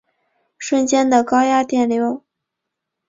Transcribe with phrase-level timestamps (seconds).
[0.57, 2.23] 瞬间的高压电流